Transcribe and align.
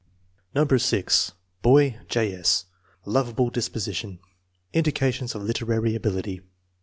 No. 0.55 0.65
6. 0.65 1.33
Boy: 1.61 1.99
J. 2.07 2.33
8. 2.33 2.63
l 3.05 3.13
Lovable 3.13 3.51
disposition. 3.51 4.17
Indica 4.73 5.11
tions 5.11 5.35
of 5.35 5.43
literary 5.43 5.93
ability. 5.93 6.41